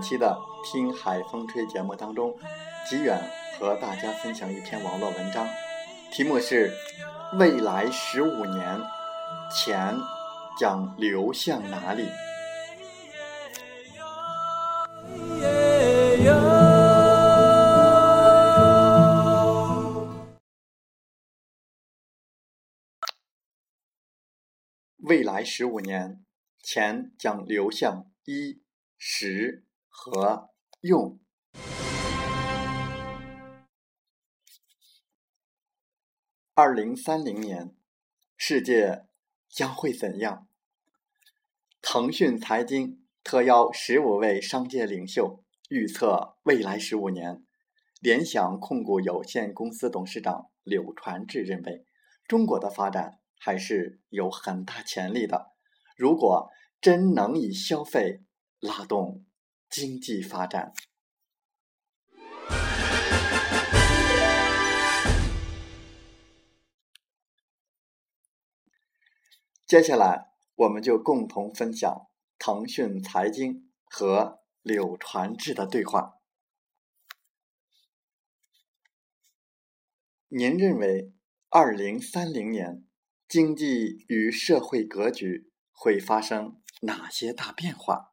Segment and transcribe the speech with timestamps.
[0.00, 0.38] 期的
[0.72, 2.36] 《听海风吹》节目当中，
[2.88, 3.20] 吉远
[3.58, 5.46] 和大家分享一篇网络文章，
[6.10, 6.70] 题目是
[7.38, 8.80] 《未来十五年，
[9.54, 9.94] 钱
[10.58, 12.02] 将流向哪里》。
[24.98, 26.24] 未来十五年，
[26.62, 28.62] 钱将流向一。
[29.02, 29.64] 十
[30.02, 30.48] 和
[30.80, 31.20] 用。
[36.54, 37.76] 二零三零年，
[38.34, 39.04] 世界
[39.50, 40.48] 将会怎样？
[41.82, 47.44] 腾讯财经特邀十五位商界领袖预测未来十五年。
[48.00, 51.84] 联想控股有限公司董事长柳传志认为，
[52.26, 55.50] 中国的发展还是有很大潜力的。
[55.94, 56.48] 如果
[56.80, 58.22] 真能以消费，
[58.60, 59.26] 拉动
[59.70, 60.74] 经济发展。
[69.64, 72.08] 接下来，我们就共同分享
[72.40, 76.16] 腾讯财经和柳传志的对话。
[80.26, 81.12] 您认为，
[81.48, 82.84] 二零三零年
[83.28, 88.12] 经济与社会格局会发生哪些大变化？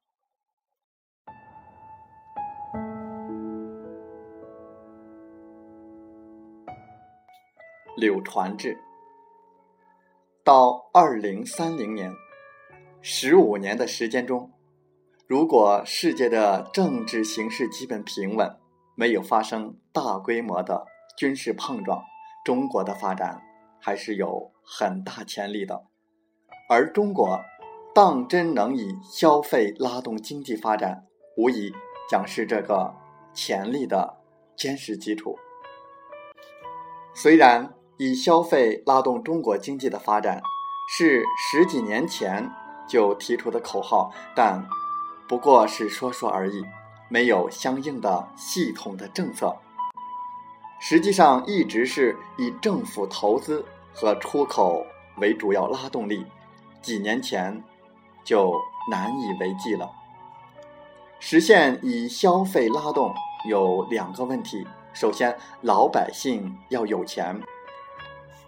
[7.97, 8.77] 柳传志，
[10.43, 12.13] 到二零三零年，
[13.01, 14.51] 十五年的时间中，
[15.25, 18.55] 如果世界的政治形势基本平稳，
[18.93, 20.85] 没有发生大规模的
[21.17, 22.03] 军事碰撞，
[22.45, 23.41] 中国的发展
[23.81, 25.83] 还是有很大潜力的。
[26.69, 27.41] 而中国
[27.95, 31.73] 当真能以消费拉动经济发展，无疑
[32.07, 32.93] 将是这个
[33.33, 34.19] 潜力的
[34.55, 35.35] 坚实基础。
[37.15, 37.73] 虽然。
[37.97, 40.39] 以消费拉动中国经济的发展，
[40.87, 42.49] 是十几年前
[42.87, 44.63] 就提出的口号，但
[45.27, 46.63] 不过是说说而已，
[47.09, 49.55] 没有相应的系统的政策。
[50.79, 54.85] 实际上，一直是以政府投资和出口
[55.17, 56.23] 为主要拉动力，
[56.83, 57.63] 几年前
[58.23, 58.53] 就
[58.91, 59.89] 难以为继了。
[61.19, 63.11] 实现以消费拉动
[63.49, 64.63] 有两个问题：
[64.93, 67.41] 首先，老百姓要有钱。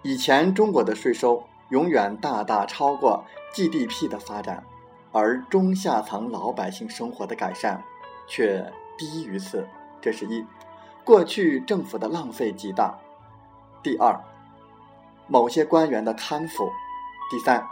[0.01, 4.63] 以前中国的税收永远大大超过 GDP 的发展，
[5.11, 7.83] 而中下层老百姓生活的改善
[8.25, 8.65] 却
[8.97, 9.67] 低于此，
[9.99, 10.45] 这是一。
[11.03, 12.97] 过去政府的浪费极大。
[13.83, 14.17] 第二，
[15.27, 16.71] 某些官员的贪腐。
[17.29, 17.67] 第三，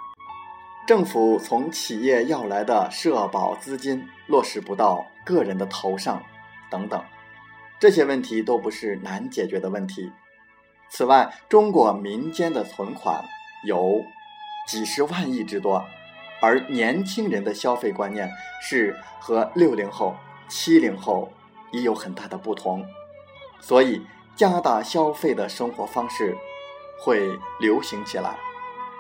[0.86, 6.22] 政府从企业要来的社保资金落实不到个人的头上，
[6.70, 7.02] 等等，
[7.80, 10.12] 这些问题都不是难解决的问题。
[10.90, 13.24] 此外，中国民间的存款
[13.64, 14.04] 有
[14.68, 15.86] 几十万亿之多，
[16.42, 18.30] 而年轻人的消费观念
[18.62, 20.16] 是和六零后、
[20.48, 21.32] 七零后
[21.72, 22.86] 已有很大的不同，
[23.60, 24.02] 所以
[24.36, 26.36] 加大消费的生活方式
[27.02, 28.38] 会流行起来。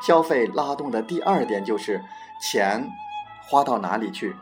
[0.01, 2.03] 消费拉动的第二点就是
[2.41, 2.87] 钱
[3.49, 4.35] 花到哪里去。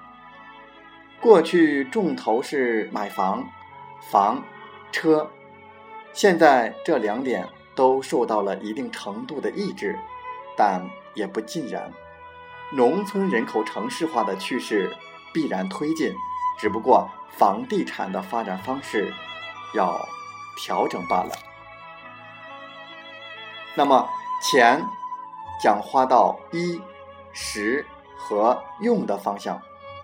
[1.21, 3.47] 过去重头是买房、
[4.11, 4.43] 房、
[4.91, 5.29] 车。
[6.15, 7.45] 现在这两点
[7.75, 9.99] 都受到了一定程度的抑制，
[10.55, 11.91] 但也不尽然。
[12.71, 14.95] 农村人口城市化的趋势
[15.33, 16.13] 必然推进，
[16.57, 19.13] 只不过房地产的发展方式
[19.73, 19.99] 要
[20.57, 21.31] 调整罢了。
[23.75, 24.07] 那么
[24.41, 24.81] 钱
[25.61, 26.81] 将花到衣、
[27.33, 27.85] 食
[28.17, 29.61] 和用的方向，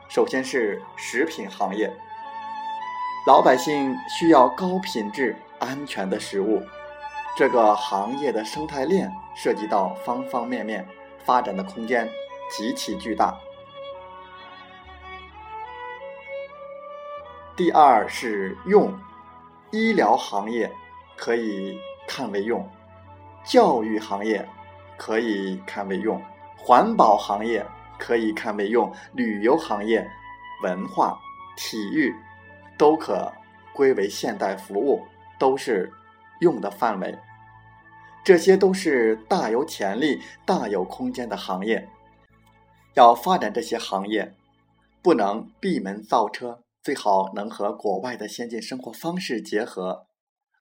[0.09, 1.89] 首先是食品行业，
[3.25, 6.61] 老百姓需要高品质、安全的食物，
[7.37, 10.85] 这个行业的生态链涉及到方方面面，
[11.23, 12.09] 发展的空间。
[12.53, 13.33] 极其巨大。
[17.55, 18.93] 第二是用，
[19.71, 20.69] 医疗行业
[21.15, 22.69] 可以看为用，
[23.45, 24.45] 教育行业
[24.97, 26.21] 可以看为用，
[26.57, 27.65] 环保行业
[27.97, 30.05] 可以看为用，旅游行业、
[30.63, 31.17] 文化、
[31.55, 32.13] 体育
[32.77, 33.31] 都可
[33.71, 35.01] 归为现代服务，
[35.41, 35.91] 都是
[36.41, 37.17] 用的范围。
[38.23, 41.89] 这些都是大有潜力、大有空间的行业。
[42.93, 44.35] 要发展这些行业，
[45.01, 50.05] 不能闭门造车，最好能和国外的先进生活方式结合，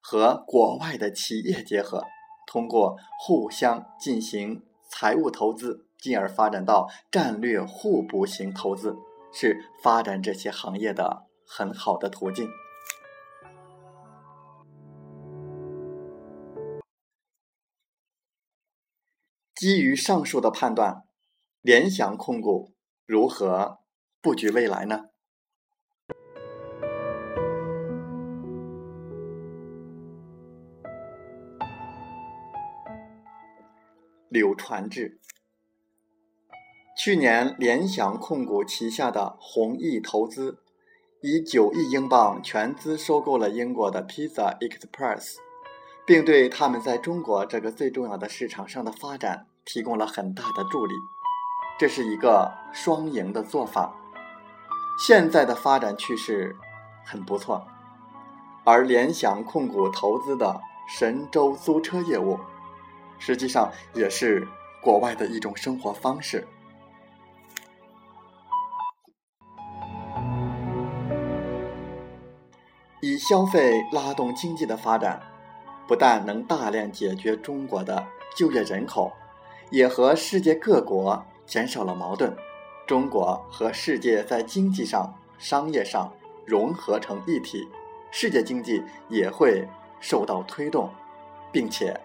[0.00, 2.02] 和国外的企业结合，
[2.46, 8.96] 通过互相进行财务投资，进而发展到战略互补型投资，
[9.34, 12.48] 是发展这些行业的很好的途径。
[19.60, 21.02] 基于上述的判断。
[21.60, 22.72] 联想控股
[23.04, 23.80] 如何
[24.22, 25.10] 布局未来呢？
[34.30, 35.20] 柳传志，
[36.96, 40.62] 去年联想控股旗下的弘毅投资
[41.20, 45.34] 以九亿英镑全资收购了英国的 Pizza Express，
[46.06, 50.94] 并对他们在中国这个最重要的市场上的发展提供了很大的助力。
[51.78, 53.94] 这是一个双赢的做法，
[54.98, 56.56] 现在的发展趋势
[57.04, 57.64] 很不错，
[58.64, 62.36] 而联想控股投资的神州租车业务，
[63.20, 64.46] 实际上也是
[64.82, 66.48] 国外的一种生活方式。
[73.00, 75.22] 以消费拉动经济的发展，
[75.86, 78.04] 不但能大量解决中国的
[78.36, 79.10] 就业人口，
[79.70, 81.24] 也和世界各国。
[81.46, 82.32] 减少了矛盾，
[82.86, 86.14] 中国和世界在经济上、商业上
[86.46, 87.68] 融合成一体，
[88.12, 89.66] 世界经济也会
[89.98, 90.88] 受到推动，
[91.50, 92.00] 并且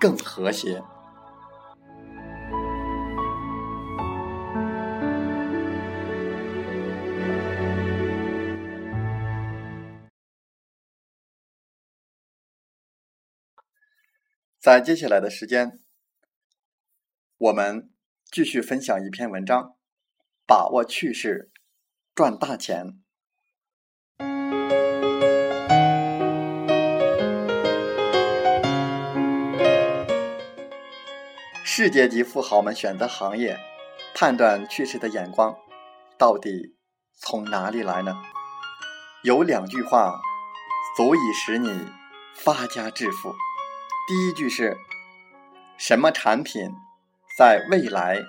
[0.00, 0.82] 更和谐。
[14.58, 15.78] 在接下来的时间，
[17.38, 17.90] 我们。
[18.30, 19.76] 继续分享一篇文章，
[20.46, 21.50] 把握趋势，
[22.14, 22.98] 赚大钱。
[31.64, 33.56] 世界级富豪们选择行业、
[34.14, 35.56] 判断趋势的眼光，
[36.18, 36.76] 到底
[37.14, 38.20] 从哪里来呢？
[39.22, 40.20] 有两句话
[40.96, 41.86] 足以使你
[42.34, 43.34] 发家致富。
[44.06, 44.76] 第一句是：
[45.78, 46.74] 什么产品？
[47.38, 48.20] 在未来，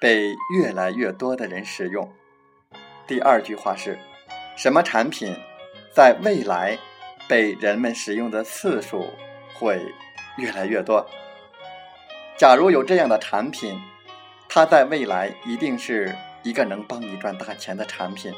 [0.00, 2.08] 被越来越多的人使用。
[3.08, 3.98] 第二句话是：
[4.54, 5.34] 什么产品
[5.92, 6.78] 在未来
[7.28, 9.08] 被人们使用的次数
[9.52, 9.84] 会
[10.36, 11.04] 越来越多？
[12.36, 13.76] 假如有这样的产品，
[14.48, 16.14] 它在未来一定是
[16.44, 18.32] 一个能帮你赚大钱的产品。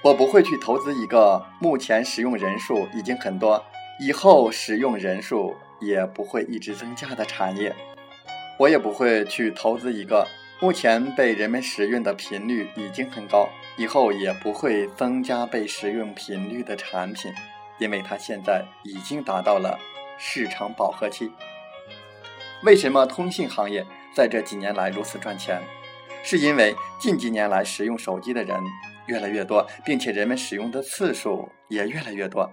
[0.00, 3.62] 我不会去投资一个目前使用人数已经很多，
[4.00, 5.54] 以后使用人数。
[5.82, 7.74] 也不会一直增加的产业，
[8.58, 10.26] 我也不会去投资一个
[10.60, 17.32] 目前被人们使用的频率已经很高，以后也不会增加被使用频率的产品，
[17.78, 19.78] 因为它现在已经达到了
[20.16, 21.30] 市场饱和期。
[22.62, 23.84] 为什么通信行业
[24.14, 25.60] 在这几年来如此赚钱？
[26.22, 28.56] 是因为近几年来使用手机的人
[29.06, 32.48] 越来越多，并且人们使用的次数也越来越多，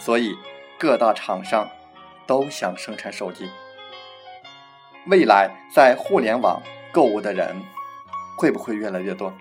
[0.00, 0.36] 所以
[0.76, 1.68] 各大厂商。
[2.32, 3.50] 都想生产手机。
[5.06, 7.62] 未来在互联网购物的人
[8.38, 9.34] 会不会越来越多？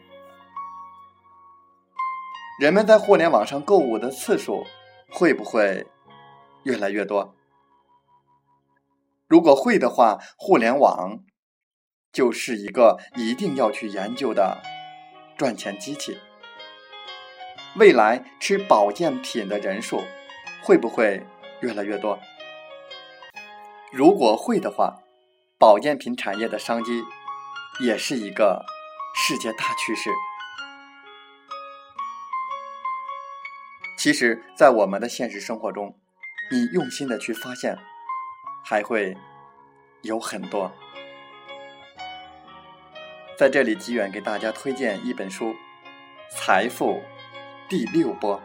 [2.59, 4.67] 人们在互联网上购物的次数
[5.09, 5.87] 会不会
[6.63, 7.33] 越来越多？
[9.29, 11.19] 如果会的话，互联网
[12.11, 14.57] 就是一个一定要去研究的
[15.37, 16.17] 赚钱机器。
[17.77, 20.03] 未来吃保健品的人数
[20.61, 21.25] 会不会？
[21.61, 22.19] 越来越多。
[23.93, 25.01] 如果会的话，
[25.57, 27.03] 保健品产业的商机
[27.81, 28.63] 也是一个
[29.13, 30.09] 世界大趋势。
[33.97, 35.99] 其实，在我们的现实生活中，
[36.49, 37.77] 你用心的去发现，
[38.63, 39.17] 还会
[40.03, 40.71] 有很多。
[43.37, 45.47] 在这里，吉远给大家推荐一本书
[46.29, 47.01] 《财富
[47.67, 48.37] 第六波》。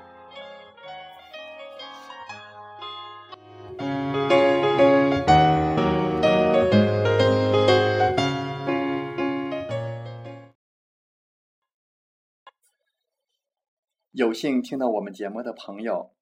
[14.17, 16.17] 有幸听到我们节目的朋友，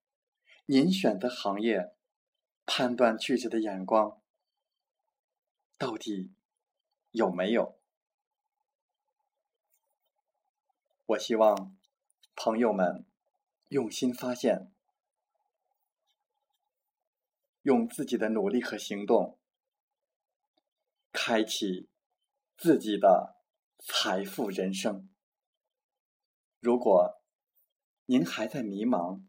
[0.66, 1.94] 您选择行业、
[2.66, 4.20] 判断趋势的眼光，
[5.78, 6.34] 到底
[7.12, 7.78] 有没有？
[11.06, 11.76] 我希望
[12.34, 13.06] 朋友们
[13.68, 14.72] 用心发现，
[17.62, 19.38] 用自己的努力和行动，
[21.12, 21.88] 开启
[22.56, 23.36] 自己的
[23.78, 25.08] 财富人生。
[26.58, 27.20] 如果
[28.06, 29.22] 您还在迷茫，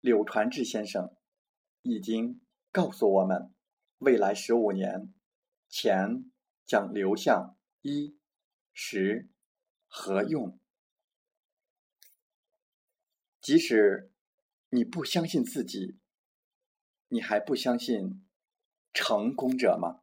[0.00, 1.16] 柳传志先生
[1.82, 3.54] 已经告诉我们，
[3.98, 5.14] 未来十五年，
[5.68, 6.30] 钱
[6.66, 8.18] 将流向衣、
[8.72, 9.28] 食。
[9.92, 10.56] 何用？
[13.40, 14.12] 即使
[14.68, 15.98] 你不相信自己，
[17.08, 18.24] 你还不相信
[18.92, 20.02] 成功者吗？